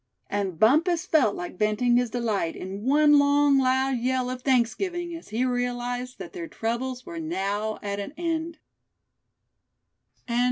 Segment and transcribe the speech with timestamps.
[0.31, 5.29] And Bumpus felt like venting his delight in one long loud yell of thanksgiving as
[5.29, 8.57] he realized that their troubles were now at an end.